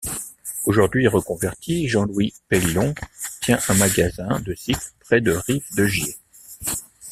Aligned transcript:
Aujourd'hui 0.65 1.07
reconverti, 1.07 1.87
Jean-Louis 1.87 2.33
Peillon 2.47 2.95
tient 3.41 3.59
à 3.67 3.73
un 3.73 3.75
magasin 3.75 4.39
de 4.39 4.55
cycle 4.55 4.81
prêt 4.99 5.21
de 5.21 5.31
Rive-de-Gier. 5.33 6.17